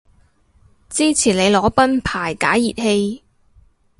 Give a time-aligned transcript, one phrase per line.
[0.89, 3.23] 支持你裸奔排解熱氣